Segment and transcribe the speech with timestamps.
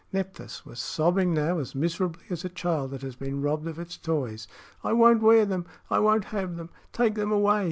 [0.11, 3.97] Nephthys was sobbing now as miserably as a child that has been robbed of its
[3.97, 4.47] toys.
[4.83, 5.67] "I won't wear them!
[5.91, 6.71] I won't have them!
[6.91, 7.59] Take them away!"